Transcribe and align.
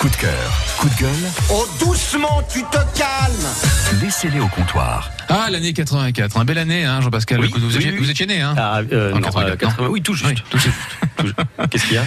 Coup 0.00 0.08
de 0.08 0.16
cœur, 0.16 0.50
coup 0.78 0.88
de 0.88 0.94
gueule, 0.94 1.10
Oh, 1.50 1.66
doucement, 1.78 2.42
tu 2.50 2.62
te 2.62 2.78
calmes 2.98 4.00
laissez-les 4.02 4.40
au 4.40 4.46
comptoir. 4.48 5.10
Ah, 5.28 5.48
l'année 5.50 5.74
84, 5.74 6.38
un 6.38 6.44
belle 6.46 6.56
année, 6.56 6.84
hein, 6.86 7.02
Jean-Pascal. 7.02 7.38
Oui, 7.40 7.52
vous, 7.54 7.76
étiez, 7.76 7.90
oui, 7.90 7.96
oui. 7.98 8.04
vous 8.04 8.10
étiez 8.10 8.24
né, 8.24 8.40
hein 8.40 8.54
Ah, 8.56 8.80
euh, 8.92 9.10
En 9.12 9.16
non, 9.16 9.20
84, 9.20 9.48
euh, 9.52 9.56
80, 9.56 9.88
oui, 9.90 10.00
tout 10.00 10.14
juste. 10.14 10.30
Oui, 10.30 10.42
tout 10.48 10.58
juste. 10.58 10.74
Qu'est-ce 11.70 11.84
qu'il 11.86 11.96
y 11.96 11.98
a 11.98 12.04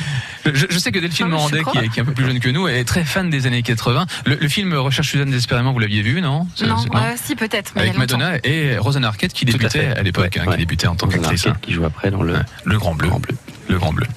Je, 0.51 0.65
je 0.69 0.77
sais 0.79 0.91
que 0.91 0.97
Delphine 0.97 1.27
Ah, 1.27 1.31
Morandais, 1.31 1.61
qui 1.71 1.77
est, 1.77 1.89
qui 1.89 1.99
est 1.99 2.01
un 2.01 2.05
peu 2.05 2.13
plus 2.13 2.25
jeune 2.25 2.39
que 2.39 2.49
nous, 2.49 2.67
est 2.67 2.83
très 2.83 3.03
fan 3.03 3.29
des 3.29 3.45
années 3.45 3.61
80. 3.61 4.07
Le, 4.25 4.35
le 4.41 4.47
film 4.47 4.73
Recherche 4.73 5.09
Suzanne 5.09 5.29
désespérément, 5.29 5.71
vous 5.71 5.79
l'aviez 5.79 6.01
vu, 6.01 6.19
non 6.21 6.47
Non, 6.65 6.77
euh, 6.95 7.13
si 7.23 7.35
peut-être. 7.35 7.73
mais 7.75 7.81
Avec 7.83 7.93
longtemps. 7.97 8.17
Madonna 8.17 8.37
et 8.43 8.75
Rosanna 8.79 9.09
Arquette 9.09 9.33
qui 9.33 9.45
Tout 9.45 9.51
à 9.55 9.57
débutait 9.59 9.87
à, 9.87 10.01
l'époque, 10.01 10.33
Ouais, 10.35 10.41
hein, 10.41 10.45
ouais. 10.47 10.53
qui 10.53 10.59
débutait 10.59 10.87
en 10.87 10.95
tant 10.95 11.07
qu'actrice. 11.07 11.45
Arquette 11.45 11.61
qui 11.61 11.73
joue 11.73 11.85
après 11.85 12.09
dans 12.09 12.23
le. 12.23 12.37
hein. 12.37 12.45
Le 12.65 12.77
Grand 12.79 12.95
Bleu. 12.95 13.09
Grand 13.09 13.19
Bleu. 13.19 13.35
Le 13.69 13.77
Grand 13.77 13.93
Bleu. 13.93 14.07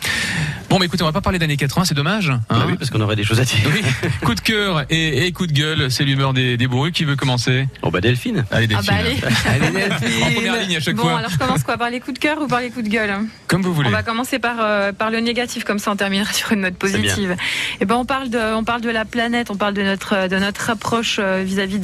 Bon, 0.68 0.80
mais 0.80 0.86
écoutez, 0.86 1.02
on 1.04 1.06
va 1.06 1.12
pas 1.12 1.20
parler 1.20 1.38
d'années 1.38 1.56
80, 1.56 1.84
c'est 1.84 1.94
dommage. 1.94 2.28
hein. 2.30 2.40
Bah 2.50 2.64
oui, 2.66 2.74
parce 2.76 2.90
qu'on 2.90 3.00
aurait 3.00 3.14
des 3.14 3.22
choses 3.24 3.38
à 3.40 3.44
dire. 3.44 3.56
Oui. 3.72 3.82
coup 4.24 4.34
de 4.34 4.40
cœur 4.40 4.84
et, 4.90 5.26
et 5.26 5.32
coup 5.32 5.46
de 5.46 5.52
gueule, 5.52 5.90
c'est 5.92 6.02
l'humeur 6.04 6.32
des, 6.32 6.56
des 6.56 6.66
bourrus 6.66 6.92
qui 6.92 7.04
veut 7.04 7.14
commencer? 7.14 7.68
Oh 7.82 7.90
bah 7.90 8.00
Delphine. 8.00 8.44
Allez, 8.50 8.68
Ah 8.76 8.82
Delphine. 8.82 9.20
bah 9.22 9.52
allez. 9.70 10.22
en 10.24 10.32
première 10.32 10.60
ligne 10.60 10.76
à 10.76 10.80
chaque 10.80 10.96
Bon, 10.96 11.02
fois. 11.04 11.18
alors 11.18 11.30
je 11.30 11.38
commence 11.38 11.62
quoi? 11.62 11.76
Par 11.78 11.88
les 11.90 12.00
coups 12.00 12.14
de 12.14 12.18
cœur 12.18 12.42
ou 12.42 12.48
par 12.48 12.60
les 12.60 12.70
coups 12.70 12.84
de 12.84 12.90
gueule? 12.90 13.14
Comme 13.46 13.62
vous 13.62 13.72
voulez. 13.72 13.88
On 13.88 13.92
va 13.92 14.02
commencer 14.02 14.38
par, 14.40 14.56
euh, 14.60 14.92
par 14.92 15.10
le 15.10 15.20
négatif, 15.20 15.62
comme 15.62 15.78
ça 15.78 15.92
on 15.92 15.96
terminera 15.96 16.32
sur 16.32 16.50
une 16.52 16.62
note 16.62 16.74
positive. 16.76 17.36
Et 17.80 17.84
ben 17.84 17.94
on 17.94 18.04
parle 18.04 18.28
de 18.28 18.38
on 18.54 18.64
parle 18.64 18.80
de 18.80 18.90
la 18.90 19.04
planète, 19.04 19.50
on 19.52 19.56
parle 19.56 19.74
de 19.74 19.82
notre 19.82 20.28
de 20.28 20.36
notre 20.36 20.70
approche 20.70 21.18
euh, 21.20 21.42
vis-à-vis 21.46 21.80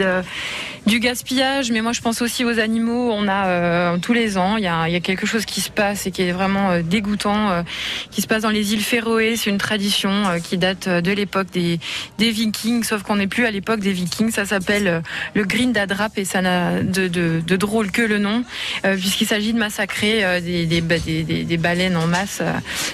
du 0.86 0.98
gaspillage, 0.98 1.70
mais 1.70 1.80
moi 1.82 1.92
je 1.92 2.00
pense 2.00 2.20
aussi 2.20 2.44
aux 2.44 2.58
animaux. 2.58 3.12
On 3.12 3.28
a 3.28 3.46
euh, 3.46 3.98
tous 3.98 4.12
les 4.12 4.36
ans, 4.38 4.56
il 4.56 4.64
y 4.64 4.68
a, 4.68 4.88
il 4.88 4.92
y 4.92 4.96
a 4.96 5.00
quelque 5.00 5.26
chose 5.26 5.44
qui 5.44 5.60
se 5.60 5.70
passe 5.70 6.06
et 6.06 6.10
qui 6.10 6.22
est 6.22 6.32
vraiment 6.32 6.70
euh, 6.72 6.82
dégoûtant, 6.82 7.50
euh, 7.50 7.62
qui 8.10 8.20
se 8.22 8.26
passe 8.26 8.42
dans 8.42 8.50
les 8.50 8.71
îles 8.72 8.82
Féroé. 8.82 9.36
C'est 9.36 9.50
une 9.50 9.58
tradition 9.58 10.10
euh, 10.10 10.38
qui 10.38 10.58
date 10.58 10.88
euh, 10.88 11.00
de 11.00 11.12
l'époque 11.12 11.48
des 11.52 11.78
Vikings, 12.18 12.84
sauf 12.84 13.02
qu'on 13.02 13.16
n'est 13.16 13.26
plus 13.26 13.46
à 13.46 13.50
l'époque 13.50 13.80
des 13.80 13.92
Vikings. 13.92 14.30
Ça 14.30 14.44
s'appelle 14.44 14.88
euh, 14.88 15.00
le 15.34 15.44
Green 15.44 15.72
Dadrap 15.72 16.10
et 16.16 16.24
ça 16.24 16.40
n'a 16.42 16.82
de, 16.82 17.40
drôle 17.56 17.90
que 17.90 18.02
le 18.02 18.18
nom, 18.18 18.44
puisqu'il 18.82 19.26
s'agit 19.26 19.52
de 19.52 19.58
massacrer 19.58 20.24
euh, 20.24 20.40
des, 20.40 20.66
des, 20.66 20.80
ba- 20.80 20.98
des, 20.98 21.22
des- 21.22 21.44
des 21.44 21.56
baleines 21.56 21.96
en 21.96 22.06
masse, 22.06 22.42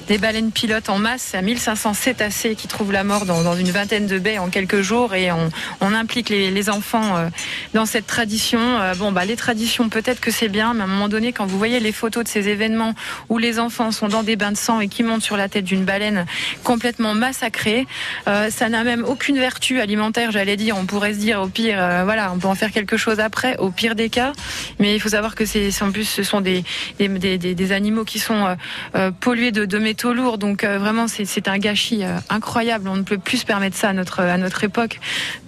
des 0.09 0.19
baleines 0.19 0.51
pilotes 0.51 0.89
en 0.89 0.99
masse. 0.99 1.35
À 1.35 1.43
1500 1.43 1.95
cétacés 1.95 2.55
qui 2.55 2.67
trouvent 2.69 2.93
la 2.93 3.05
mort 3.05 3.25
dans, 3.25 3.55
une 3.57 3.71
vingtaine 3.71 4.07
de 4.07 4.19
baies 4.19 4.39
en 4.39 4.49
quelques 4.49 4.81
jours 4.81 5.15
et 5.15 5.31
on, 5.33 5.51
implique 5.95 6.29
les, 6.29 6.71
enfants 6.71 7.29
dans 7.75 7.87
cette 7.87 8.07
tradition. 8.07 8.61
Bon, 8.99 9.13
bah, 9.13 9.25
les 9.25 9.37
traditions, 9.37 9.89
peut-être 9.89 10.21
que 10.21 10.31
c'est 10.31 10.49
bien, 10.49 10.75
mais 10.75 10.81
à 10.83 10.85
un 10.85 10.89
moment 10.89 11.09
donné, 11.09 11.33
quand 11.33 11.47
vous 11.47 11.59
voyez 11.59 11.81
les 11.81 11.93
photos 11.93 12.25
de 12.25 12.29
ces 12.29 12.49
événements 12.49 12.95
où 13.29 13.39
les 13.39 13.59
enfants 13.59 13.91
sont 13.93 14.09
dans 14.09 14.23
des 14.23 14.37
bains 14.37 14.53
de 14.53 14.57
sang 14.57 14.81
et 14.81 14.89
qui 14.89 15.03
montent 15.03 15.23
sur 15.23 15.37
la 15.37 15.49
tête 15.49 15.65
d'une 15.69 15.85
baleine 15.85 16.27
complètement 16.65 17.15
massacrée, 17.15 17.87
euh, 18.27 18.51
ça 18.51 18.69
n'a 18.69 18.83
même 18.85 19.05
aucune 19.05 19.39
vertu 19.39 19.81
alimentaire, 19.81 20.33
j'allais 20.33 20.57
dire. 20.57 20.77
On 20.77 20.87
pourrait 20.87 21.15
se 21.15 21.19
dire, 21.19 21.41
au 21.41 21.49
pire, 21.49 21.77
euh, 21.79 22.03
voilà, 22.05 22.33
on 22.33 22.39
peut 22.39 22.49
en 22.49 22.55
faire 22.55 22.73
quelque 22.73 22.97
chose 22.97 23.21
après, 23.21 23.57
au 23.59 23.71
pire 23.71 23.95
des 23.95 24.09
cas. 24.09 24.33
Mais 24.79 24.95
il 24.95 25.01
faut 25.01 25.11
savoir 25.11 25.35
que 25.35 25.45
c'est, 25.45 25.71
en 25.83 25.93
plus, 25.93 26.05
ce 26.05 26.23
sont 26.23 26.41
des, 26.41 26.65
des, 26.99 27.09
des, 27.09 27.39
des- 27.55 27.73
animaux 27.73 28.05
qui 28.05 28.19
sont 28.19 28.47
euh, 28.47 28.55
euh, 28.95 29.11
pollués 29.11 29.53
de, 29.53 29.67
de 29.67 29.79
métaux 29.79 30.15
lourds. 30.15 30.39
Donc 30.39 30.65
euh, 30.65 30.79
vraiment, 30.79 31.07
c'est, 31.07 31.49
un 31.49 31.59
gâchis 31.59 32.03
euh, 32.03 32.17
incroyable. 32.31 32.89
On 32.89 32.97
ne 32.97 33.03
peut 33.03 33.19
plus 33.19 33.39
se 33.39 33.45
permettre 33.47 33.77
ça 33.77 33.91
à 33.91 33.93
notre, 33.93 34.21
à 34.21 34.39
notre 34.39 34.65
époque. 34.65 34.99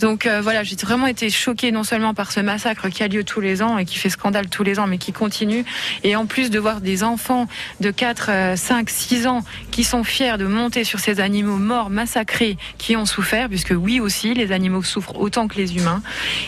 Donc 0.01 0.29
voilà, 0.43 0.63
j'ai 0.63 0.77
vraiment 0.77 1.07
été 1.07 1.31
choquée 1.31 1.73
non 1.73 1.83
seulement 1.83 2.15
par 2.15 2.31
ce 2.31 2.41
massacre 2.41 2.89
qui 2.91 3.03
a 3.03 3.09
lieu 3.09 3.25
tous 3.25 3.41
les 3.41 3.63
ans 3.63 3.79
et 3.79 3.85
qui 3.85 3.99
fait 3.99 4.11
scandale 4.11 4.49
tous 4.49 4.63
les 4.63 4.79
ans, 4.79 4.87
mais 4.87 4.99
qui 4.99 5.13
continue. 5.13 5.65
Et 6.05 6.15
en 6.17 6.27
plus 6.27 6.51
de 6.51 6.59
voir 6.59 6.81
des 6.81 7.03
enfants 7.03 7.47
de 7.81 7.91
4, 7.91 8.27
euh, 8.29 8.57
5, 8.57 8.91
6 8.91 9.27
ans 9.27 9.43
qui 9.71 9.85
sont 9.85 10.05
fiers 10.11 10.37
de 10.37 10.47
monter 10.47 10.85
sur 10.85 10.99
ces 11.01 11.21
animaux 11.21 11.57
morts, 11.57 11.89
massacrés, 11.89 12.59
qui 12.79 12.97
ont 12.97 13.07
souffert, 13.07 13.49
puisque 13.49 13.73
oui 13.77 14.01
aussi, 14.01 14.35
les 14.35 14.53
animaux 14.53 14.83
souffrent 14.83 15.19
autant 15.19 15.49
que 15.49 15.57
les 15.57 15.77
humains. 15.77 16.03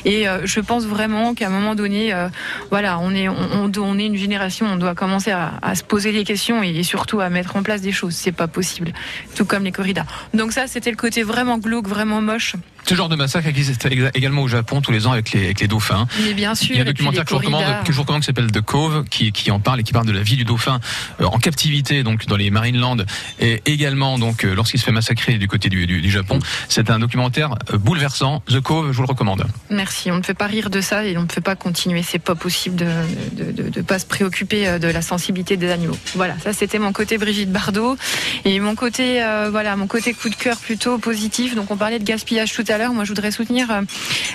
Et 0.05 0.29
euh, 0.29 0.41
je 0.45 0.61
pense 0.61 0.85
vraiment 0.85 1.35
qu'à 1.35 1.47
un 1.47 1.51
moment 1.51 1.75
donné, 1.75 2.13
euh, 2.13 2.29
voilà, 2.71 2.99
on 2.99 3.15
est, 3.15 3.29
on, 3.29 3.99
est 3.99 4.07
une 4.07 4.17
génération, 4.17 4.67
on 4.67 4.77
doit 4.77 4.95
commencer 4.95 5.31
à, 5.31 5.53
à 5.63 5.75
se 5.75 5.85
poser 5.85 6.13
des 6.13 6.25
questions 6.25 6.63
et, 6.63 6.71
et 6.71 6.83
surtout 6.83 7.21
à 7.21 7.31
mettre 7.31 7.57
en 7.57 7.63
place 7.63 7.81
des 7.81 7.93
choses. 7.93 8.15
C'est 8.15 8.33
pas 8.33 8.49
possible, 8.49 8.93
tout 9.37 9.45
comme 9.45 9.65
les 9.65 9.73
corridas. 9.73 10.07
Donc 10.35 10.53
ça, 10.53 10.67
c'était 10.67 10.91
le 10.91 10.97
côté 10.97 11.23
vraiment 11.23 11.59
glauque, 11.59 11.87
vraiment 11.87 12.21
moche. 12.21 12.57
Ce 12.85 12.95
genre 12.95 13.09
de 13.09 13.17
massacre 13.17 13.49
existe 13.49 13.87
également 14.15 14.43
au 14.43 14.49
Japon 14.49 14.81
tous 14.81 14.93
les 14.93 15.07
ans 15.07 15.13
avec 15.13 15.33
les, 15.33 15.45
avec 15.45 15.61
les 15.61 15.69
dauphins. 15.69 16.07
Mais 16.25 16.35
bien 16.35 16.55
sûr, 16.55 16.71
Il 16.71 16.77
y 16.77 16.79
a 16.79 16.83
un 16.83 16.85
documentaire 16.85 17.25
que 17.25 17.31
je 17.31 17.35
vous 17.35 17.41
recommande, 17.41 17.85
que 17.85 17.93
je 17.93 18.01
recommande 18.01 18.23
qui 18.23 18.27
s'appelle 18.27 18.51
The 18.51 18.61
Cove, 18.61 19.05
qui, 19.09 19.33
qui 19.33 19.51
en 19.51 19.61
parle 19.61 19.81
et 19.81 19.83
qui 19.83 19.93
parle 19.93 20.07
de 20.07 20.13
la 20.13 20.23
vie 20.23 20.37
du 20.37 20.45
dauphin 20.45 20.81
euh, 21.21 21.25
en 21.27 21.39
captivité, 21.39 22.03
donc 22.03 22.27
dans 22.27 22.37
les 22.37 22.51
Marineland, 22.51 22.99
et 23.41 23.63
également 23.67 24.19
donc 24.19 24.45
euh, 24.45 24.55
lorsqu'il 24.55 24.81
se 24.81 24.85
fait 24.85 24.93
massacrer 24.93 25.39
du 25.39 25.49
côté 25.49 25.69
du, 25.69 25.87
du, 25.87 26.01
du 26.01 26.11
Japon. 26.11 26.39
C'est 26.69 26.91
un 26.91 26.99
documentaire 26.99 27.55
euh, 27.73 27.79
bouleversant. 27.79 28.43
The 28.49 28.61
Cove, 28.61 28.93
je 28.93 28.97
vous 28.97 29.03
le 29.03 29.09
recommande. 29.09 29.47
Merci. 29.71 30.11
On 30.11 30.17
ne 30.17 30.23
peut 30.23 30.35
pas 30.35 30.47
rire 30.47 30.69
de 30.69 30.81
ça 30.81 31.05
et 31.05 31.17
on 31.17 31.23
ne 31.23 31.27
peut 31.27 31.41
pas 31.41 31.57
continuer. 31.57 32.03
C'est 32.03 32.19
pas 32.19 32.35
possible 32.35 32.77
de 32.77 32.87
de, 33.33 33.53
de, 33.53 33.69
de 33.69 33.81
pas 33.83 33.99
se 33.99 34.07
préoccuper 34.07 34.79
de 34.79 34.89
la 34.89 35.03
sensibilité 35.03 35.57
des 35.57 35.71
animaux. 35.71 35.97
Voilà, 36.15 36.39
ça 36.39 36.53
c'était 36.53 36.79
mon 36.79 36.93
côté 36.93 37.17
Brigitte 37.19 37.51
Bardot 37.51 37.97
et 38.45 38.59
mon 38.61 38.75
côté 38.75 39.23
euh, 39.23 39.49
voilà 39.51 39.77
mon 39.77 39.87
côté 39.87 40.15
coup 40.15 40.29
de 40.29 40.35
cœur 40.35 40.57
plutôt 40.59 40.99
positif. 40.99 41.55
Donc 41.55 41.71
on 41.71 41.77
parlait 41.77 41.99
de 41.99 42.05
gaspillage 42.05 42.53
tout 42.53 42.65
à 42.69 42.72
l'heure. 42.79 42.93
Moi 42.93 43.05
je 43.05 43.09
voudrais 43.11 43.31
soutenir 43.31 43.71
euh, 43.71 43.81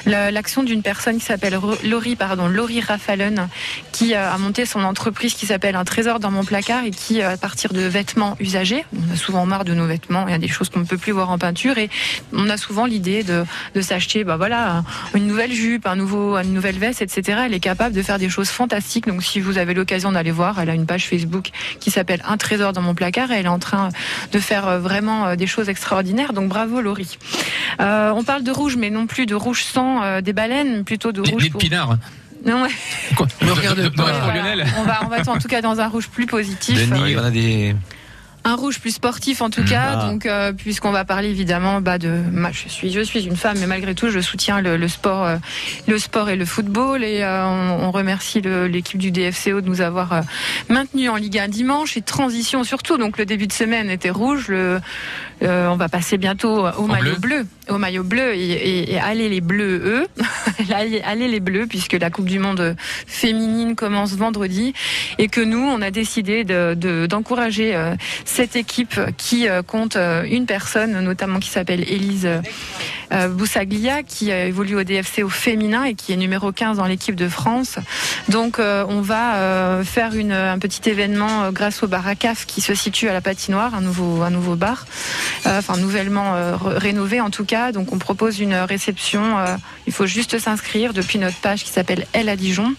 la- 0.05 0.31
l'action 0.31 0.63
d'une 0.63 0.81
personne 0.81 1.17
qui 1.19 1.25
s'appelle 1.25 1.59
Laurie 1.83 2.15
pardon 2.15 2.47
Laurie 2.47 2.81
Raffalen 2.81 3.47
qui 3.91 4.13
euh, 4.15 4.31
a 4.31 4.37
monté 4.37 4.65
son 4.65 4.83
entreprise 4.83 5.33
qui 5.33 5.45
s'appelle 5.45 5.75
Un 5.75 5.85
trésor 5.85 6.19
dans 6.19 6.31
mon 6.31 6.43
placard 6.43 6.83
et 6.85 6.91
qui 6.91 7.21
euh, 7.21 7.33
à 7.33 7.37
partir 7.37 7.73
de 7.73 7.81
vêtements 7.81 8.35
usagés, 8.39 8.85
on 8.95 9.13
a 9.13 9.17
souvent 9.17 9.45
marre 9.45 9.65
de 9.65 9.73
nos 9.73 9.85
vêtements. 9.85 10.25
Il 10.27 10.31
y 10.31 10.35
a 10.35 10.39
des 10.39 10.47
choses 10.47 10.69
qu'on 10.69 10.79
ne 10.79 10.85
peut 10.85 10.97
plus 10.97 11.11
voir 11.11 11.29
en 11.29 11.37
peinture 11.37 11.77
et 11.77 11.89
on 12.33 12.49
a 12.49 12.57
souvent 12.57 12.85
l'idée 12.85 13.23
de 13.23 13.45
s'acheter 13.81 14.23
bah 14.23 14.37
voilà 14.37 14.83
une 15.13 15.27
nouvelle 15.27 15.51
jupe, 15.51 15.85
un 15.87 15.95
nouveau, 15.95 16.35
une 16.37 16.53
nouvelle 16.53 16.77
veste, 16.77 17.01
etc. 17.01 17.41
Elle 17.45 17.53
est 17.53 17.59
capable 17.59 17.95
de 17.95 18.01
faire 18.01 18.19
des 18.19 18.29
choses 18.29 18.49
fantastiques. 18.49 19.07
Donc, 19.07 19.23
si 19.23 19.39
vous 19.39 19.57
avez 19.57 19.73
l'occasion 19.73 20.11
d'aller 20.11 20.31
voir, 20.31 20.59
elle 20.59 20.69
a 20.69 20.73
une 20.73 20.85
page 20.85 21.05
Facebook 21.07 21.49
qui 21.79 21.91
s'appelle 21.91 22.21
Un 22.27 22.37
trésor 22.37 22.73
dans 22.73 22.81
mon 22.81 22.93
placard 22.95 23.31
et 23.31 23.35
elle 23.35 23.45
est 23.45 23.49
en 23.49 23.59
train 23.59 23.89
de 24.31 24.39
faire 24.39 24.79
vraiment 24.79 25.35
des 25.35 25.47
choses 25.47 25.69
extraordinaires. 25.69 26.33
Donc, 26.33 26.49
bravo 26.49 26.81
Laurie. 26.81 27.17
Euh, 27.79 28.11
on 28.15 28.23
parle 28.27 28.43
de 28.43 28.51
rouge, 28.51 28.75
mais 28.77 28.89
non 28.91 29.07
plus 29.07 29.25
de 29.25 29.33
rouge 29.33 29.63
sang 29.63 30.03
euh, 30.03 30.21
des 30.21 30.33
baleines, 30.33 30.83
plutôt 30.83 31.11
de 31.11 31.21
rouge. 31.21 31.49
pour- 31.49 31.59
pinards. 31.59 31.97
Non, 32.45 32.61
ouais. 32.63 32.69
Quoi 33.15 33.25
Ne 33.41 33.51
regarde 33.51 33.77
De- 33.77 33.83
de- 33.85 33.89
pas. 33.89 34.03
de- 34.03 34.07
Ouais, 34.09 34.13
de- 34.15 34.21
voilà. 34.23 34.41
Lionel. 34.55 34.67
On 34.77 34.83
va, 34.83 34.99
on 35.03 35.07
va 35.07 35.17
être 35.17 35.27
en 35.29 35.37
tout 35.39 35.47
cas 35.47 35.61
dans 35.61 35.79
un 35.79 35.87
rouge 35.87 36.07
plus 36.07 36.27
positif. 36.27 36.89
Denis, 36.89 37.15
on 37.17 37.23
a 37.23 37.31
des. 37.31 37.75
Un 38.47 38.55
rouge 38.55 38.79
plus 38.79 38.91
sportif 38.91 39.41
en 39.41 39.49
tout 39.49 39.61
Mm. 39.61 39.65
cas, 39.65 39.99
Ah. 39.99 40.05
donc 40.09 40.25
euh, 40.25 40.53
puisqu'on 40.53 40.91
va 40.91 41.03
parler 41.05 41.29
évidemment 41.29 41.81
bah, 41.81 41.97
de, 41.97 42.09
moi, 42.31 42.49
je 42.53 42.69
suis 42.69 42.91
je 42.91 43.01
suis 43.01 43.25
une 43.25 43.35
femme, 43.35 43.57
mais 43.59 43.67
malgré 43.67 43.93
tout 43.93 44.09
je 44.09 44.19
soutiens 44.21 44.61
le, 44.61 44.77
le 44.77 44.87
sport, 44.87 45.25
euh, 45.25 45.35
le 45.87 45.97
sport 45.99 46.29
et 46.29 46.35
le 46.37 46.45
football 46.45 47.03
et 47.03 47.23
euh, 47.23 47.45
on, 47.45 47.87
on 47.87 47.91
remercie 47.91 48.41
l'équipe 48.41 48.99
du 48.99 49.11
DFCO 49.11 49.59
de 49.61 49.67
nous 49.67 49.81
avoir 49.81 50.21
maintenus 50.69 51.09
en 51.09 51.15
Ligue 51.17 51.39
1 51.39 51.49
dimanche 51.49 51.97
et 51.97 52.01
transition 52.01 52.63
surtout. 52.63 52.97
Donc 52.97 53.17
le 53.17 53.25
début 53.25 53.47
de 53.47 53.53
semaine 53.53 53.89
était 53.89 54.09
rouge, 54.11 54.47
le, 54.47 54.79
on 55.41 55.75
va 55.75 55.89
passer 55.89 56.17
bientôt 56.17 56.65
au 56.77 56.87
maillot 56.87 57.17
bleu. 57.19 57.45
au 57.69 57.77
maillot 57.77 58.03
bleu 58.03 58.33
et, 58.33 58.51
et, 58.51 58.93
et 58.93 58.99
allez 58.99 59.27
les 59.29 59.41
bleus 59.41 59.81
eux, 59.85 60.07
allez, 61.05 61.27
les 61.27 61.39
bleus 61.41 61.67
puisque 61.67 61.93
la 61.93 62.09
Coupe 62.09 62.25
du 62.27 62.39
Monde 62.39 62.75
féminine 63.05 63.75
commence 63.75 64.13
vendredi 64.15 64.73
et 65.17 65.27
que 65.27 65.41
nous 65.41 65.59
on 65.59 65.81
a 65.81 65.91
décidé 65.91 66.43
de- 66.43 66.73
de- 66.75 67.05
d'encourager 67.07 67.75
euh, 67.75 67.95
cette 68.37 68.55
équipe 68.55 68.99
qui 69.17 69.49
euh, 69.49 69.63
compte 69.63 69.95
euh, 69.95 70.21
une 70.29 70.45
personne, 70.45 70.99
notamment 70.99 71.39
qui 71.39 71.49
s'appelle 71.49 71.81
Élise 71.91 72.27
euh, 73.11 73.27
Boussaglia, 73.29 74.03
qui 74.03 74.29
évolue 74.29 74.75
au 74.75 74.83
DFC 74.83 75.23
au 75.23 75.29
féminin 75.29 75.85
et 75.85 75.95
qui 75.95 76.13
est 76.13 76.17
numéro 76.17 76.51
15 76.51 76.77
dans 76.77 76.85
l'équipe 76.85 77.15
de 77.15 77.27
France. 77.29 77.77
Donc 78.29 78.59
on 78.59 79.01
va 79.01 79.81
faire 79.85 80.11
un 80.11 80.59
petit 80.59 80.89
événement 80.89 81.51
grâce 81.51 81.83
au 81.83 81.87
bar 81.87 82.05
à 82.05 82.15
CAF 82.15 82.45
qui 82.45 82.59
se 82.59 82.75
situe 82.75 83.07
à 83.07 83.13
la 83.13 83.21
patinoire, 83.21 83.73
un 83.73 83.81
nouveau, 83.81 84.23
un 84.23 84.29
nouveau 84.29 84.55
bar, 84.55 84.85
enfin 85.45 85.77
nouvellement 85.77 86.35
rénové 86.61 87.21
en 87.21 87.29
tout 87.29 87.45
cas. 87.45 87.71
Donc 87.71 87.93
on 87.93 87.97
propose 87.97 88.41
une 88.41 88.55
réception, 88.55 89.37
il 89.85 89.93
faut 89.93 90.05
juste 90.05 90.37
s'inscrire 90.37 90.93
depuis 90.93 91.17
notre 91.17 91.37
page 91.37 91.63
qui 91.63 91.71
s'appelle 91.71 92.05
Elle 92.11 92.27
à 92.27 92.35
Dijon, 92.35 92.73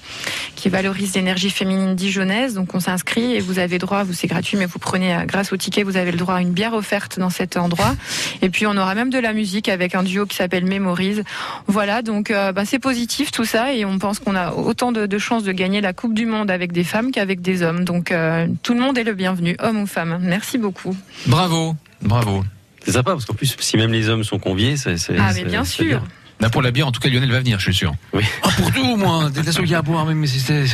qui 0.58 0.68
valorise 0.68 1.14
l'énergie 1.14 1.50
féminine 1.50 1.94
dijonnaise. 1.94 2.54
Donc 2.54 2.74
on 2.74 2.80
s'inscrit 2.80 3.36
et 3.36 3.40
vous 3.40 3.60
avez 3.60 3.78
droit, 3.78 4.02
vous 4.02 4.12
c'est 4.12 4.26
gratuit, 4.26 4.56
mais 4.56 4.66
vous 4.66 4.80
prenez 4.80 5.14
euh, 5.14 5.24
grâce 5.24 5.52
au 5.52 5.56
ticket, 5.56 5.84
vous 5.84 5.96
avez 5.96 6.10
le 6.10 6.18
droit 6.18 6.34
à 6.34 6.40
une 6.40 6.50
bière 6.50 6.74
offerte 6.74 7.18
dans 7.18 7.30
cet 7.30 7.56
endroit. 7.56 7.94
Et 8.42 8.50
puis 8.50 8.66
on 8.66 8.76
aura 8.76 8.96
même 8.96 9.10
de 9.10 9.18
la 9.18 9.32
musique 9.32 9.68
avec 9.68 9.94
un 9.94 10.02
duo 10.02 10.26
qui 10.26 10.36
s'appelle 10.36 10.64
Mémorise. 10.64 11.22
Voilà, 11.68 12.02
donc 12.02 12.32
euh, 12.32 12.50
bah, 12.50 12.64
c'est 12.64 12.80
positif 12.80 13.30
tout 13.30 13.44
ça 13.44 13.72
et 13.72 13.84
on 13.84 13.98
pense 13.98 14.18
qu'on 14.18 14.34
a 14.34 14.52
autant 14.52 14.90
de, 14.90 15.06
de 15.06 15.18
chances 15.18 15.44
de 15.44 15.52
gagner 15.52 15.80
la 15.80 15.92
Coupe 15.92 16.12
du 16.12 16.26
Monde 16.26 16.50
avec 16.50 16.72
des 16.72 16.84
femmes 16.84 17.12
qu'avec 17.12 17.40
des 17.40 17.62
hommes. 17.62 17.84
Donc 17.84 18.10
euh, 18.10 18.48
tout 18.64 18.74
le 18.74 18.80
monde 18.80 18.98
est 18.98 19.04
le 19.04 19.14
bienvenu, 19.14 19.56
homme 19.60 19.82
ou 19.82 19.86
femme. 19.86 20.18
Merci 20.20 20.58
beaucoup. 20.58 20.96
Bravo, 21.28 21.76
bravo. 22.02 22.42
C'est 22.84 22.92
sympa 22.92 23.12
parce 23.12 23.26
qu'en 23.26 23.34
plus, 23.34 23.54
si 23.60 23.76
même 23.76 23.92
les 23.92 24.08
hommes 24.08 24.24
sont 24.24 24.40
conviés, 24.40 24.76
c'est. 24.76 24.96
Ah 25.18 25.30
mais 25.34 25.44
bien 25.44 25.64
sûr. 25.64 26.02
Là 26.40 26.50
pour 26.50 26.62
la 26.62 26.70
bière, 26.70 26.86
en 26.86 26.92
tout 26.92 27.00
cas 27.00 27.08
Lionel 27.08 27.30
va 27.30 27.40
venir, 27.40 27.58
je 27.58 27.64
suis 27.64 27.74
sûr. 27.74 27.94
Ah, 28.42 28.48
pour 28.56 28.72
tout, 28.72 28.96
moi. 28.96 29.30
Dès 29.30 29.42
la 29.42 29.78
à 29.78 29.82
boire, 29.82 30.06
même 30.06 30.24
si 30.26 30.40
c'était. 30.40 30.66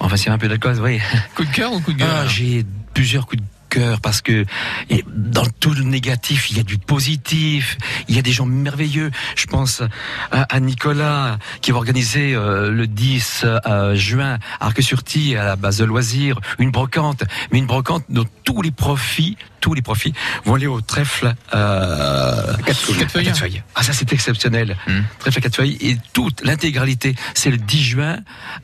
Enfin, 0.00 0.16
s'il 0.16 0.28
y 0.28 0.30
a 0.30 0.34
un 0.34 0.38
peu 0.38 0.48
d'alcool, 0.48 0.78
oui. 0.80 1.00
Coup 1.34 1.44
de 1.44 1.50
cœur 1.50 1.72
ou 1.72 1.80
coup 1.80 1.92
de 1.92 1.98
gueule 1.98 2.08
Ah, 2.10 2.26
j'ai 2.26 2.64
plusieurs 2.92 3.26
coups 3.26 3.40
de 3.40 3.48
cœur 3.68 4.00
parce 4.00 4.20
que 4.20 4.44
et 4.90 5.04
dans 5.08 5.46
tout 5.60 5.72
le 5.72 5.82
négatif, 5.82 6.50
il 6.50 6.56
y 6.56 6.60
a 6.60 6.62
du 6.62 6.76
positif. 6.76 7.78
Il 8.08 8.16
y 8.16 8.18
a 8.18 8.22
des 8.22 8.32
gens 8.32 8.46
merveilleux. 8.46 9.10
Je 9.36 9.46
pense 9.46 9.82
à, 10.30 10.42
à 10.42 10.60
Nicolas 10.60 11.38
qui 11.60 11.70
va 11.70 11.78
organiser 11.78 12.34
euh, 12.34 12.70
le 12.70 12.86
10 12.86 13.44
euh, 13.44 13.94
juin 13.94 14.38
à 14.60 14.66
Arc-sur-Tille 14.66 15.36
à 15.36 15.44
la 15.44 15.56
base 15.56 15.78
de 15.78 15.84
loisirs 15.84 16.38
une 16.58 16.70
brocante, 16.70 17.24
mais 17.50 17.58
une 17.58 17.66
brocante 17.66 18.04
dont 18.08 18.26
tous 18.44 18.60
les 18.60 18.70
profits, 18.70 19.36
tous 19.62 19.72
les 19.72 19.80
profits 19.80 20.12
vont 20.44 20.56
aller 20.56 20.66
au 20.66 20.82
trèfle 20.82 21.34
euh, 21.54 22.54
Quatre 22.66 22.76
feuilles. 22.78 23.00
à 23.00 23.24
quatre 23.24 23.38
feuilles. 23.38 23.62
Ah 23.74 23.82
ça 23.82 23.94
c'est 23.94 24.12
exceptionnel. 24.12 24.76
Hmm. 24.86 25.00
Trèfle 25.20 25.38
à 25.38 25.40
quatre 25.40 25.56
feuilles 25.56 25.78
et 25.80 25.96
toute 26.12 26.44
l'intégralité, 26.44 27.14
c'est 27.32 27.50
le 27.50 27.56
10 27.56 27.82
juin 27.82 28.16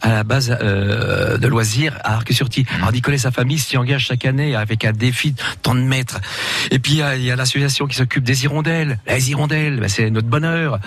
à 0.03 0.11
la 0.11 0.25
base 0.25 0.55
euh, 0.61 1.39
de 1.39 1.47
loisirs 1.47 1.97
à 2.05 2.17
Arc-sur-Tille. 2.17 2.67
Alors 2.77 2.93
Nicolas 2.93 3.15
et 3.15 3.21
sa 3.21 3.31
famille 3.31 3.59
s'y 3.59 3.79
engagent 3.79 4.07
chaque 4.07 4.27
année 4.27 4.55
avec 4.55 4.85
un 4.85 4.93
défi 4.93 5.33
de 5.33 5.41
tant 5.63 5.75
de 5.75 5.81
mètres. 5.81 6.19
Et 6.73 6.81
puis 6.81 6.95
il 6.95 7.25
y 7.25 7.31
a, 7.31 7.37
l'association 7.37 7.87
qui 7.87 7.97
s'occupe 7.97 8.25
des 8.25 8.45
hirondelles. 8.45 8.99
Les 9.07 9.31
hirondelles, 9.31 9.79
ben, 9.81 9.89
c'est 9.89 10.11
notre 10.11 10.29
bonheur. 10.29 10.81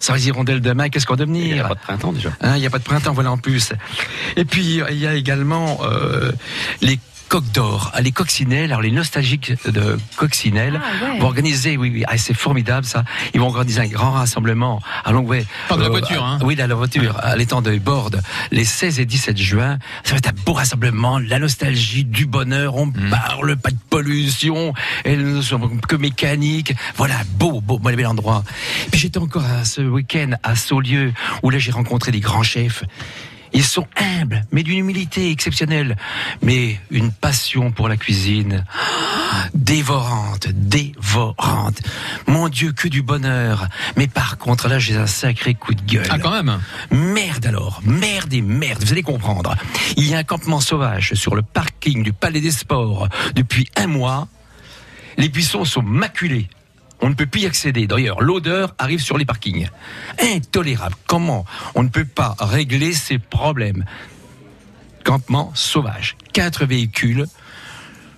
Sans 0.00 0.14
les 0.14 0.28
hirondelles 0.28 0.60
demain, 0.60 0.88
qu'est-ce 0.88 1.06
qu'on 1.06 1.16
va 1.16 1.24
Il 1.24 1.30
n'y 1.32 1.40
devenir 1.42 1.64
a 1.66 1.68
pas 1.68 1.74
de 1.74 1.80
printemps 1.80 2.12
déjà. 2.12 2.30
Hein, 2.40 2.54
Il 2.56 2.60
n'y 2.60 2.66
a 2.66 2.70
pas 2.70 2.78
de 2.78 2.84
printemps, 2.84 3.12
voilà 3.12 3.32
en 3.32 3.38
plus. 3.38 3.72
Et 4.36 4.44
puis 4.44 4.80
il 4.88 4.98
y 4.98 5.06
a 5.06 5.14
également 5.14 5.80
euh, 5.82 6.32
les 6.80 6.98
coques 7.28 7.50
d'or, 7.52 7.90
Ah, 7.94 8.00
les 8.00 8.12
coccinelles, 8.12 8.70
alors 8.70 8.80
les 8.82 8.90
nostalgiques 8.90 9.52
de 9.70 9.98
coccinelles 10.16 10.80
Ah, 10.82 11.04
ouais. 11.12 11.18
vont 11.20 11.26
organiser, 11.26 11.76
oui, 11.76 11.90
oui, 11.92 12.04
ah, 12.08 12.16
c'est 12.16 12.34
formidable 12.34 12.86
ça. 12.86 13.04
Ils 13.34 13.40
vont 13.40 13.46
organiser 13.48 13.80
un 13.80 13.86
grand 13.86 14.12
rassemblement 14.12 14.80
à 15.04 15.12
Longueway. 15.12 15.44
Pas 15.68 15.76
de 15.76 15.82
la 15.82 15.88
voiture, 15.90 16.24
hein. 16.24 16.38
Oui, 16.42 16.56
de 16.56 16.62
la 16.62 16.74
voiture, 16.74 17.16
à 17.22 17.36
l'étang 17.36 17.60
de 17.62 17.76
Borde, 17.78 18.22
les 18.50 18.64
16 18.64 18.98
et 19.00 19.04
17 19.06 19.36
juin. 19.38 19.78
Ça 20.04 20.12
va 20.12 20.18
être 20.18 20.28
un 20.28 20.42
beau 20.44 20.54
rassemblement, 20.54 21.18
la 21.18 21.38
nostalgie, 21.38 22.04
du 22.04 22.26
bonheur, 22.26 22.76
on 22.76 22.86
Mm. 22.86 23.10
parle, 23.10 23.56
pas 23.56 23.70
de 23.70 23.76
pollution, 23.90 24.72
elles 25.04 25.24
ne 25.36 25.42
sont 25.42 25.58
que 25.86 25.96
mécaniques. 25.96 26.74
Voilà, 26.96 27.16
beau, 27.36 27.60
beau, 27.60 27.78
beau, 27.78 27.90
bel 27.90 28.06
endroit. 28.06 28.42
Puis 28.90 29.00
j'étais 29.00 29.18
encore 29.18 29.44
à 29.44 29.64
ce 29.64 29.80
week-end 29.82 30.30
à 30.42 30.56
Saulieu, 30.56 31.12
où 31.42 31.50
là 31.50 31.58
j'ai 31.58 31.70
rencontré 31.72 32.10
des 32.12 32.20
grands 32.20 32.42
chefs. 32.42 32.84
Ils 33.52 33.64
sont 33.64 33.86
humbles, 33.96 34.44
mais 34.52 34.62
d'une 34.62 34.78
humilité 34.78 35.30
exceptionnelle, 35.30 35.96
mais 36.42 36.78
une 36.90 37.10
passion 37.12 37.70
pour 37.70 37.88
la 37.88 37.96
cuisine 37.96 38.64
dévorante, 39.54 40.48
dévorante. 40.48 41.80
Mon 42.26 42.48
Dieu, 42.48 42.72
que 42.72 42.88
du 42.88 43.02
bonheur. 43.02 43.68
Mais 43.96 44.06
par 44.06 44.38
contre, 44.38 44.68
là, 44.68 44.78
j'ai 44.78 44.96
un 44.96 45.06
sacré 45.06 45.54
coup 45.54 45.74
de 45.74 45.82
gueule. 45.82 46.06
Ah, 46.10 46.18
quand 46.18 46.30
même. 46.30 46.60
Merde 46.90 47.46
alors, 47.46 47.80
merde 47.84 48.32
et 48.32 48.42
merde, 48.42 48.82
vous 48.82 48.92
allez 48.92 49.02
comprendre. 49.02 49.56
Il 49.96 50.08
y 50.08 50.14
a 50.14 50.18
un 50.18 50.24
campement 50.24 50.60
sauvage 50.60 51.14
sur 51.14 51.34
le 51.34 51.42
parking 51.42 52.02
du 52.02 52.12
Palais 52.12 52.40
des 52.40 52.50
Sports 52.50 53.08
depuis 53.34 53.68
un 53.76 53.86
mois. 53.86 54.28
Les 55.16 55.28
buissons 55.28 55.64
sont 55.64 55.82
maculés. 55.82 56.48
On 57.00 57.08
ne 57.10 57.14
peut 57.14 57.26
plus 57.26 57.42
y 57.42 57.46
accéder. 57.46 57.86
D'ailleurs, 57.86 58.20
l'odeur 58.20 58.74
arrive 58.78 59.00
sur 59.00 59.18
les 59.18 59.24
parkings. 59.24 59.68
Intolérable. 60.20 60.96
Comment 61.06 61.44
on 61.74 61.82
ne 61.84 61.88
peut 61.88 62.04
pas 62.04 62.34
régler 62.40 62.92
ces 62.92 63.18
problèmes? 63.18 63.84
Campement 65.04 65.52
sauvage. 65.54 66.16
Quatre 66.32 66.66
véhicules. 66.66 67.26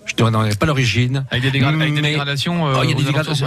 Je 0.07 0.15
ne 0.15 0.19
donnerai 0.19 0.55
pas 0.57 0.67
l'origine. 0.67 1.25
Avec 1.31 1.43
des, 1.45 1.51
dégra- 1.61 1.69
avec 1.69 1.95
des 1.95 2.01
Mais- 2.01 2.09
dégradations. 2.11 2.67
euh, 2.67 2.75
Oh, 2.79 2.81
il 2.83 2.91
y 2.91 2.93
a 2.93 2.97
des 2.97 3.05
dégradations. 3.05 3.47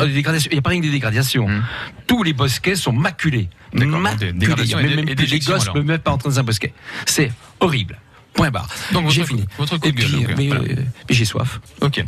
Il 0.52 0.58
a 0.58 0.62
pas 0.62 0.70
rien 0.70 0.80
que 0.80 0.86
des 0.86 0.92
dégradations. 0.92 1.46
Hum. 1.48 1.64
Tous 2.08 2.24
les 2.24 2.32
bosquets 2.34 2.76
sont 2.76 2.94
maculés. 2.94 3.50
D'accord, 3.74 4.00
Maculés. 4.00 4.32
des 4.34 4.40
dégradations 4.40 4.80
et 4.80 4.84
Même- 4.84 4.90
des- 4.92 4.96
même 4.98 5.10
et 5.10 5.16
les 5.26 5.40
gosses 5.40 5.68
ne 5.74 5.80
me 5.80 5.84
mettent 5.84 6.04
pas 6.04 6.12
entrer 6.12 6.30
dans 6.30 6.40
un 6.40 6.44
bosquet. 6.44 6.74
C'est 7.06 7.32
horrible. 7.60 8.00
Point 8.34 8.50
barre. 8.50 8.68
Donc, 8.92 9.10
j'ai 9.12 9.24
fini. 9.26 9.46
votre 9.60 9.78
coup 9.78 9.84
de 9.84 9.88
Et 9.90 9.94
puis, 9.94 10.24
gueule, 10.24 10.36
mais, 10.38 10.48
voilà. 10.48 10.64
euh, 10.64 10.76
mais 11.08 11.16
j'ai 11.16 11.26
soif. 11.26 11.60
Ok. 11.82 12.04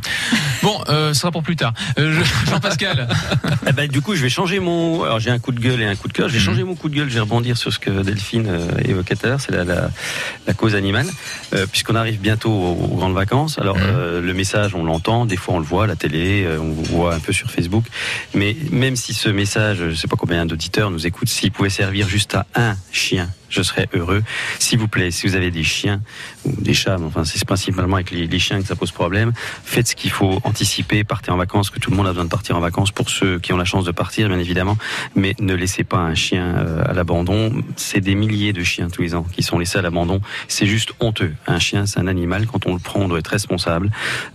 Bon, 0.64 0.82
euh, 0.90 1.14
ce 1.14 1.20
sera 1.22 1.32
pour 1.32 1.44
plus 1.44 1.56
tard. 1.56 1.74
Euh, 2.00 2.20
je- 2.20 2.50
Jean-Pascal. 2.50 3.08
Eh 3.68 3.72
ben, 3.74 3.88
du 3.88 4.02
coup, 4.02 4.16
je 4.16 4.22
vais 4.24 4.30
changer 4.30 4.60
mon. 4.60 5.04
Alors, 5.04 5.20
j'ai 5.20 5.30
un 5.30 5.38
coup 5.38 5.52
de 5.52 5.60
gueule 5.60 5.82
et 5.82 5.86
un 5.86 5.96
coup 5.96 6.08
de 6.08 6.14
cœur. 6.14 6.28
Je 6.28 6.34
vais 6.34 6.40
Mhm. 6.40 6.46
changer 6.46 6.64
mon 6.64 6.74
coup 6.76 6.90
de 6.90 6.96
gueule. 6.96 7.10
Je 7.10 7.14
vais 7.16 7.20
rebondir 7.20 7.58
sur 7.58 7.72
ce 7.72 7.78
que 7.78 8.02
Delphine 8.02 8.48
euh, 8.48 8.68
évoquait 8.84 9.16
tout 9.16 9.26
à 9.28 9.30
l'heure. 9.30 9.42
C'est 9.42 9.52
la, 9.52 9.64
la, 9.64 9.90
la 10.48 10.54
cause 10.54 10.74
animale. 10.76 11.08
Euh, 11.54 11.68
Puisqu'on 11.68 11.96
arrive 11.96 12.20
bientôt 12.20 12.52
aux, 12.52 12.88
aux 12.94 12.96
grandes 12.98 13.14
vacances. 13.14 13.60
Alors, 13.60 13.78
Mhm. 13.78 13.84
euh, 13.86 14.22
le 14.22 14.34
message, 14.34 14.74
on 14.74 14.84
l'entend. 14.84 15.26
Des 15.26 15.38
fois, 15.38 15.56
on 15.56 15.60
le 15.60 15.66
voit 15.66 15.84
à 15.84 15.88
la 15.88 15.96
télé. 15.96 16.44
euh, 16.46 16.58
on 16.60 16.70
le 16.70 16.88
voit 16.88 17.14
un 17.14 17.20
peu 17.20 17.34
sur 17.34 17.52
Facebook. 17.52 17.86
Mais 18.34 18.56
même 18.72 18.96
si 18.96 19.14
ce 19.14 19.30
message, 19.30 19.78
je 19.92 19.94
sais 19.96 20.08
pas 20.08 20.16
combien 20.18 20.46
d'auditeurs 20.48 20.90
nous 20.90 21.06
écoutent, 21.06 21.30
s'il 21.30 21.52
pouvait 21.52 21.70
servir 21.70 22.08
juste 22.10 22.34
à 22.36 22.46
un 22.56 22.76
chien, 22.92 23.30
je 23.56 23.62
serais 23.62 23.88
heureux. 23.94 24.22
S'il 24.60 24.80
vous 24.80 24.88
plaît, 24.88 25.12
si 25.12 25.28
vous 25.28 25.36
avez 25.36 25.50
des 25.50 25.64
chiens 25.64 26.02
ou 26.44 26.52
des 26.62 26.74
chats, 26.74 26.98
enfin, 27.02 27.24
c'est 27.24 27.44
principalement 27.46 27.96
avec 27.96 28.12
les, 28.12 28.40
chiens 28.40 28.62
que 28.62 28.68
ça 28.68 28.76
pose 28.76 28.92
problème. 28.92 29.32
Faites 29.64 29.88
ce 29.88 29.96
qu'il 29.96 30.12
faut, 30.12 30.42
anticiper, 30.44 31.04
partez 31.04 31.32
en 31.32 31.38
vacances, 31.38 31.70
que 31.70 31.80
tout 31.80 31.90
le 31.90 31.96
monde 31.96 32.08
a 32.08 32.10
besoin 32.10 32.26
de 32.26 32.30
partir 32.30 32.58
en 32.58 32.60
vacances 32.60 32.92
pour 32.92 33.10
ceux 33.10 33.40
qui 33.40 33.54
ont 33.54 33.58
la 33.58 33.66
chance 33.66 33.86
de 33.86 33.92
partir, 33.92 34.28
bien 34.28 34.40
évidemment. 34.40 34.78
Mais 35.16 35.36
ne 35.40 35.54
laissez 35.54 35.86
pas 35.86 36.00
un 36.00 36.16
chien 36.16 36.44
euh, 36.44 36.84
à 36.86 36.94
l'abandon. 36.94 37.64
C'est 37.78 38.02
des 38.02 38.16
milliers 38.16 38.52
de 38.52 38.64
chiens 38.64 38.90
tous 38.90 39.02
les 39.02 39.16
ans 39.16 39.26
qui 39.32 39.42
sont 39.42 39.58
laissés 39.58 39.78
à 39.78 39.82
l'abandon. 39.82 40.20
C'est 40.50 40.66
juste 40.66 40.92
honteux. 41.00 41.34
Un 41.48 41.60
chien, 41.60 41.86
c'est 41.86 42.00
un 42.00 42.08
animal. 42.08 42.48
Quand 42.48 42.66
on 42.66 42.74
le 42.74 42.80
prend, 42.80 43.00
on 43.02 43.08
doit 43.08 43.20
être 43.20 43.28
responsable. 43.28 43.90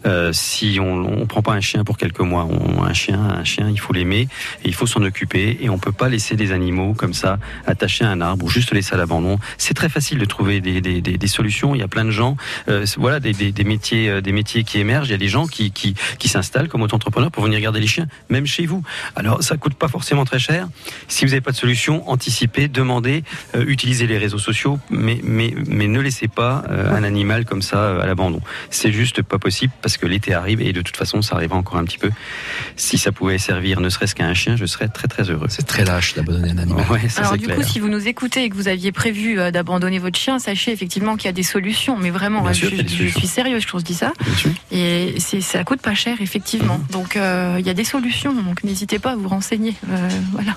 Euh, 0.07 0.33
si 0.33 0.79
on 0.81 0.97
ne 0.97 1.25
prend 1.27 1.43
pas 1.43 1.53
un 1.53 1.61
chien 1.61 1.85
pour 1.85 1.99
quelques 1.99 2.21
mois, 2.21 2.49
on, 2.51 2.83
un 2.83 2.95
chien, 2.95 3.21
un 3.21 3.45
chien, 3.45 3.69
il 3.69 3.79
faut 3.79 3.93
l'aimer 3.93 4.29
et 4.65 4.69
il 4.69 4.75
faut 4.75 4.87
s'en 4.87 5.03
occuper. 5.03 5.59
Et 5.61 5.69
on 5.69 5.79
peut 5.79 5.93
pas 5.93 6.09
laisser 6.09 6.37
des 6.37 6.53
animaux 6.53 6.95
comme 6.95 7.13
ça 7.13 7.39
attachés 7.67 8.05
à 8.05 8.11
un 8.11 8.21
arbre 8.23 8.47
ou 8.47 8.49
juste 8.49 8.73
laisser 8.73 8.95
à 8.95 8.97
l'abandon. 8.97 9.10
C'est 9.59 9.75
très 9.75 9.89
facile 9.89 10.19
de 10.19 10.25
trouver 10.25 10.61
des, 10.61 10.81
des, 10.81 11.01
des, 11.01 11.19
des 11.19 11.27
solutions. 11.27 11.75
Il 11.75 11.79
y 11.79 11.83
a 11.83 11.89
plein 11.89 12.05
de 12.05 12.11
gens, 12.11 12.37
euh, 12.69 12.87
voilà, 12.97 13.21
des, 13.21 13.33
des, 13.33 13.53
des 13.53 13.65
métiers, 13.65 14.09
euh, 14.09 14.21
des 14.21 14.33
métiers 14.33 14.65
qui 14.65 14.79
émergent. 14.79 15.09
Il 15.09 15.13
y 15.13 15.15
a 15.15 15.19
des 15.19 15.29
gens 15.29 15.47
qui, 15.47 15.71
qui, 15.73 15.95
qui 16.19 16.29
s'installent 16.29 16.69
comme 16.69 16.83
auto-entrepreneurs 16.83 17.31
pour 17.31 17.45
venir 17.45 17.61
garder 17.61 17.81
les 17.81 17.87
chiens, 17.87 18.07
même 18.29 18.47
chez 18.47 18.67
vous. 18.67 18.83
Alors 19.17 19.43
ça 19.43 19.57
coûte 19.57 19.75
pas 19.75 19.89
forcément 19.89 20.25
très 20.25 20.39
cher. 20.39 20.69
Si 21.09 21.25
vous 21.25 21.31
n'avez 21.31 21.41
pas 21.41 21.53
de 21.53 21.57
solution, 21.57 22.09
anticipez, 22.11 22.69
demandez, 22.69 23.25
euh, 23.55 23.65
utilisez 23.67 24.07
les 24.07 24.19
réseaux 24.19 24.39
sociaux, 24.39 24.79
mais 24.91 25.21
mais 25.23 25.55
mais 25.67 25.87
ne 25.89 26.01
laissez 26.01 26.29
pas 26.29 26.65
euh, 26.71 26.95
un 26.95 27.03
animal 27.03 27.45
comme 27.45 27.63
ça 27.63 27.79
euh, 27.79 28.01
à 28.03 28.07
l'abandon. 28.07 28.41
C'est 28.71 28.93
juste 28.93 29.23
pas 29.23 29.39
possible 29.39 29.73
parce 29.83 29.97
que 29.97 30.07
l'été 30.07 30.35
arrive 30.35 30.61
et 30.61 30.73
de 30.73 30.83
toute 30.83 30.97
façon 30.97 31.23
ça 31.23 31.37
arrivera 31.37 31.59
encore 31.59 31.77
un 31.79 31.85
petit 31.85 31.99
peu. 31.99 32.11
Si 32.77 32.99
ça 32.99 33.13
pouvait 33.13 33.39
servir 33.39 33.81
ne 33.81 33.89
serait-ce 33.89 34.15
qu'à 34.15 34.27
un 34.27 34.35
chien, 34.35 34.57
je 34.57 34.67
serais 34.67 34.89
très 34.89 35.09
très 35.09 35.31
heureux. 35.31 35.47
C'est 35.49 35.67
très 35.67 35.85
lâche 35.85 36.15
d'abandonner 36.15 36.51
un 36.51 36.59
animal. 36.59 36.87
Ouais, 36.91 37.09
ça 37.09 37.23
Alors 37.23 37.37
du 37.37 37.47
clair. 37.47 37.57
coup, 37.57 37.63
si 37.63 37.81
vous 37.81 37.89
nous 37.89 38.07
écoutez 38.09 38.45
et 38.45 38.51
que 38.51 38.55
vous 38.57 38.69
aviez 38.69 38.90
prévu 38.93 39.39
euh, 39.39 39.51
d'abandonner 39.51 39.99
votre 39.99 40.19
chien, 40.19 40.39
sachez 40.39 40.73
effectivement 40.73 41.17
qu'il 41.17 41.27
y 41.27 41.29
a 41.29 41.33
des 41.33 41.43
solutions. 41.43 41.97
Mais 41.99 42.11
vraiment, 42.11 42.43
Bien 42.43 42.53
je, 42.53 42.59
sûr 42.67 42.71
je 42.71 42.77
solutions. 42.77 43.19
suis 43.21 43.29
sérieuse 43.29 43.65
quand 43.67 43.79
je 43.79 43.85
dis 43.85 43.95
ça. 43.95 44.13
Et 44.73 45.15
c'est, 45.19 45.41
ça 45.41 45.65
coûte 45.65 45.81
pas 45.81 45.95
cher, 45.95 46.17
effectivement. 46.21 46.79
Mhm. 46.79 46.87
Donc 46.93 47.17
euh, 47.17 47.57
il 47.59 47.67
y 47.67 47.71
a 47.71 47.75
des 47.75 47.85
solutions. 47.85 48.33
Donc 48.35 48.65
n'hésitez 48.65 48.99
pas 48.99 49.13
à 49.13 49.17
vous 49.17 49.29
renseigner. 49.29 49.75
Euh, 49.91 50.09
voilà. 50.33 50.57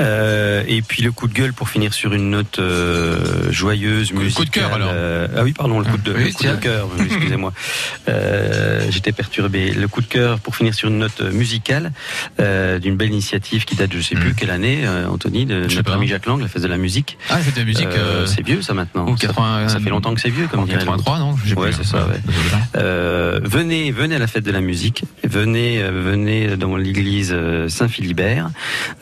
Euh, 0.00 0.62
et 0.66 0.82
puis 0.82 1.02
le 1.02 1.12
coup 1.12 1.26
de 1.28 1.34
gueule 1.34 1.52
pour 1.52 1.68
finir 1.68 1.92
sur 1.92 2.12
une 2.14 2.30
note 2.30 2.58
euh, 2.58 3.50
joyeuse, 3.52 4.10
Coup 4.10 4.18
de 4.18 4.22
musicale. 4.24 4.48
cœur, 4.50 4.72
alors. 4.74 4.90
euh, 4.92 5.28
ah 5.36 5.42
oui, 5.42 5.52
pardon, 5.52 5.78
le 5.80 5.84
coup 5.84 5.98
de, 5.98 6.12
Oui, 6.12 6.32
le 6.42 6.50
de 6.56 6.56
cœur. 6.56 6.88
Excusez-moi, 6.98 7.52
Euh, 8.08 8.86
j'étais 8.90 9.12
perturbé. 9.12 9.72
Le 9.72 9.86
coup 9.88 10.00
de 10.00 10.06
cœur 10.06 10.38
pour 10.40 10.56
finir 10.56 10.74
sur 10.74 10.88
une 10.88 10.98
note 10.98 11.20
musicale 11.20 11.92
euh, 12.40 12.78
d'une 12.78 12.96
belle 12.96 13.10
initiative 13.10 13.64
qui 13.64 13.76
date, 13.76 13.90
je 13.94 14.00
sais 14.00 14.14
plus 14.14 14.30
Mm. 14.30 14.34
quelle 14.34 14.50
année, 14.50 14.80
euh, 14.84 15.06
Anthony, 15.08 15.44
de 15.46 15.68
Je 15.68 15.76
notre 15.76 15.92
ami 15.92 16.06
Jacques 16.08 16.26
Lang, 16.26 16.40
la 16.40 16.48
fête 16.48 16.62
de 16.62 16.66
la 16.68 16.76
musique. 16.76 17.18
Ah, 17.28 17.38
fête 17.50 17.54
de 17.56 17.60
la 17.60 17.66
musique. 17.66 17.86
Euh, 17.86 18.22
euh, 18.22 18.26
c'est 18.26 18.44
vieux 18.44 18.62
ça 18.62 18.74
maintenant. 18.74 19.06
ou 19.08 19.16
Ça- 19.16 19.28
80, 19.28 19.68
ça, 19.68 19.80
fait 19.80 19.90
longtemps 19.90 20.14
que 20.14 20.20
c'est 20.20 20.30
vieux, 20.30 20.46
comme 20.46 20.60
en 20.60 20.64
dirait 20.64 20.78
83, 20.78 21.18
non 21.18 21.34
Ouais, 21.56 21.70
c'est 21.72 21.84
ça, 21.84 21.98
hein. 21.98 22.06
ouais. 22.10 22.20
Désolé. 22.24 22.62
Euh, 22.76 23.40
venez, 23.44 23.92
venez 23.92 24.16
à 24.16 24.18
la 24.18 24.26
fête 24.26 24.44
de 24.44 24.50
la 24.52 24.60
musique. 24.60 25.04
Venez, 25.24 25.82
euh, 25.82 25.90
venez 25.92 26.56
dans 26.56 26.76
l'église 26.76 27.32
euh, 27.34 27.68
Saint-Philibert, 27.68 28.50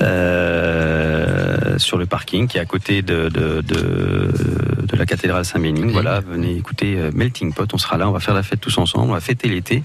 euh, 0.03 1.08
sur 1.79 1.97
le 1.99 2.07
parking 2.07 2.47
qui 2.47 2.59
est 2.59 2.61
à 2.61 2.65
côté 2.65 3.03
de, 3.03 3.29
de, 3.29 3.61
de, 3.61 4.33
de 4.83 4.97
la 4.97 5.07
cathédrale 5.07 5.45
Saint-Bénigne. 5.45 5.91
Voilà, 5.91 6.21
venez 6.21 6.57
écouter 6.57 6.97
euh, 6.99 7.11
Melting 7.15 7.53
Pot. 7.53 7.73
On 7.73 7.79
sera 7.79 7.97
là, 7.97 8.09
on 8.09 8.13
va 8.13 8.21
faire 8.21 8.35
la 8.35 8.43
fête 8.43 8.61
tous 8.61 8.79
ensemble, 8.79 9.11
on 9.11 9.15
va 9.15 9.21
fêter 9.21 9.49
l'été. 9.49 9.83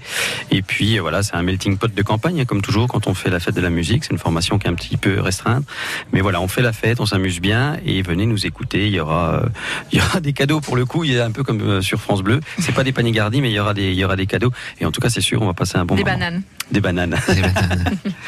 Et 0.50 0.62
puis 0.62 0.98
euh, 0.98 1.02
voilà, 1.02 1.22
c'est 1.22 1.34
un 1.34 1.42
melting 1.42 1.78
pot 1.78 1.92
de 1.92 2.02
campagne, 2.02 2.40
hein, 2.40 2.44
comme 2.44 2.62
toujours 2.62 2.88
quand 2.88 3.06
on 3.06 3.14
fait 3.14 3.30
la 3.30 3.40
fête 3.40 3.54
de 3.54 3.60
la 3.60 3.70
musique. 3.70 4.04
C'est 4.04 4.12
une 4.12 4.18
formation 4.18 4.58
qui 4.58 4.66
est 4.66 4.70
un 4.70 4.74
petit 4.74 4.96
peu 4.96 5.20
restreinte, 5.20 5.64
mais 6.12 6.20
voilà, 6.20 6.40
on 6.40 6.48
fait 6.48 6.62
la 6.62 6.72
fête, 6.72 7.00
on 7.00 7.06
s'amuse 7.06 7.40
bien 7.40 7.76
et 7.84 8.02
venez 8.02 8.26
nous 8.26 8.46
écouter. 8.46 8.86
Il 8.86 8.92
y 8.94 9.00
aura, 9.00 9.34
euh, 9.42 9.48
il 9.92 9.98
y 9.98 10.02
aura 10.02 10.20
des 10.28 10.32
cadeaux 10.32 10.60
pour 10.60 10.76
le 10.76 10.84
coup. 10.84 11.04
Il 11.04 11.12
y 11.12 11.18
a 11.18 11.24
un 11.24 11.30
peu 11.30 11.42
comme 11.42 11.60
euh, 11.60 11.80
sur 11.80 12.00
France 12.00 12.22
Bleu. 12.22 12.40
C'est 12.58 12.74
pas 12.74 12.84
des 12.84 12.92
paniers 12.92 13.12
gardis, 13.12 13.40
mais 13.40 13.50
il 13.50 13.54
y 13.54 13.60
aura 13.60 13.74
des, 13.74 13.90
il 13.90 13.98
y 13.98 14.04
aura 14.04 14.16
des 14.16 14.26
cadeaux. 14.26 14.50
Et 14.80 14.86
en 14.86 14.90
tout 14.92 15.00
cas, 15.00 15.10
c'est 15.10 15.20
sûr, 15.20 15.40
on 15.42 15.46
va 15.46 15.54
passer 15.54 15.78
un 15.78 15.84
bon 15.84 15.94
Des 15.96 16.04
moment. 16.04 16.16
bananes. 16.18 16.42
Des 16.70 16.80
bananes. 16.80 17.16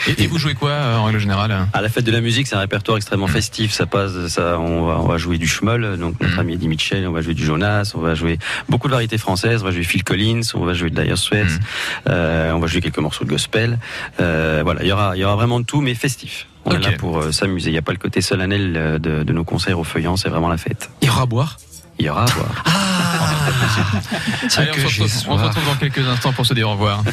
Et, 0.06 0.24
et 0.24 0.26
vous 0.26 0.38
jouez 0.38 0.54
quoi 0.54 0.70
euh, 0.70 0.96
en 0.98 1.04
règle 1.04 1.18
générale 1.18 1.66
À 1.72 1.80
la 1.80 1.88
fête 1.88 2.04
de 2.04 2.12
la 2.12 2.20
musique, 2.20 2.46
c'est 2.46 2.54
un 2.54 2.60
répertoire 2.60 2.96
extrêmement 2.98 3.26
festif. 3.26 3.72
Ça 3.72 3.86
passe, 3.86 4.28
ça, 4.28 4.58
on 4.58 4.86
va, 4.86 4.98
on 5.00 5.06
va 5.06 5.16
jouer 5.16 5.38
du 5.38 5.48
Schmoll, 5.48 5.96
donc 5.98 6.20
notre 6.20 6.34
Mhm. 6.34 6.38
ami 6.40 6.52
Eddie 6.54 6.68
Mitchell, 6.68 7.06
on 7.08 7.12
va 7.12 7.22
jouer 7.22 7.34
du 7.34 7.44
Jonas, 7.44 7.92
on 7.94 8.00
va 8.00 8.14
jouer 8.14 8.38
beaucoup 8.68 8.88
de 8.88 8.92
variétés 8.92 9.18
françaises, 9.18 9.62
on 9.62 9.64
va 9.64 9.70
jouer 9.72 9.84
Phil 9.84 10.04
Collins, 10.04 10.42
on 10.54 10.64
va 10.64 10.74
jouer 10.74 10.90
de 10.90 11.02
Dire 11.02 11.16
Straits, 11.18 11.44
Mhm. 11.48 11.58
euh, 12.10 12.52
on 12.52 12.58
va 12.58 12.66
jouer 12.66 12.80
quelques 12.82 12.98
morceaux 12.98 13.24
de 13.24 13.30
gospel. 13.30 13.78
Euh, 14.20 14.60
voilà, 14.64 14.82
il 14.82 14.88
y 14.88 14.92
aura, 14.92 15.16
il 15.16 15.20
y 15.20 15.24
aura 15.24 15.36
vraiment 15.36 15.58
de 15.60 15.64
tout, 15.64 15.80
mais 15.80 15.94
festif. 15.94 16.46
On 16.66 16.72
Ok. 16.72 16.76
est 16.76 16.90
là 16.90 16.96
pour 16.98 17.18
euh, 17.18 17.32
s'amuser. 17.32 17.70
Il 17.70 17.72
n'y 17.72 17.78
a 17.78 17.82
pas 17.82 17.92
le 17.92 17.98
côté 17.98 18.20
solennel 18.20 18.98
de, 19.00 19.22
de 19.22 19.32
nos 19.32 19.44
concerts 19.44 19.78
au 19.78 19.84
feuillant, 19.84 20.16
c'est 20.16 20.28
vraiment 20.28 20.48
la 20.50 20.58
fête. 20.58 20.90
Il 21.00 21.06
y 21.06 21.10
aura 21.10 21.22
à 21.22 21.26
boire? 21.26 21.56
Il 21.98 22.04
y 22.04 22.10
aura 22.10 22.24
à 22.24 22.30
boire. 22.30 22.62
Ah, 22.66 22.70
Allez, 24.58 24.70
on, 24.70 24.74
se 24.74 24.80
j'ai 24.80 25.02
retrouve, 25.02 25.04
on 25.04 25.08
se 25.08 25.18
soif. 25.24 25.42
retrouve 25.42 25.64
dans 25.64 25.74
quelques 25.76 26.06
instants 26.06 26.32
pour 26.34 26.44
se 26.44 26.52
dire 26.52 26.68
au 26.68 26.72
revoir. 26.72 27.02